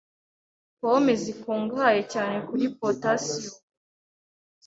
[0.79, 3.57] Pome zikungahaye cyane kuri potasiyumu,